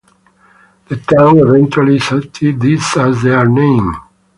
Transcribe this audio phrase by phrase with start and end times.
[0.87, 3.93] The town eventually accepted this as their name.